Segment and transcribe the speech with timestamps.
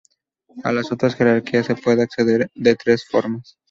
[0.63, 3.59] A las otras jerarquías se pude acceder de tres formas.